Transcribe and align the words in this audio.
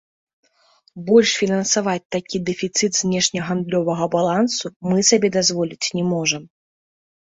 Больш 1.09 1.29
фінансаваць 1.41 2.09
такі 2.17 2.37
дэфіцыт 2.49 2.91
знешнегандлёвага 3.03 4.05
балансу 4.19 4.67
мы 4.91 5.09
сабе 5.15 5.35
дазволіць 5.41 5.91
не 6.01 6.13
можам. 6.13 6.43